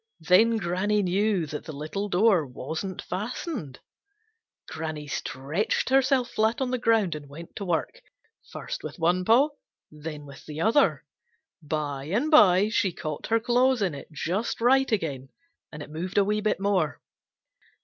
[0.21, 3.79] Then Granny knew that the little door wasn't fastened.
[4.67, 8.01] Granny stretched herself flat on the ground and went to work,
[8.51, 9.49] first with one paw,
[9.91, 11.05] then with the other.
[11.61, 15.29] By and by she caught her claws in it just right again,
[15.71, 16.99] and it moved a wee bit more.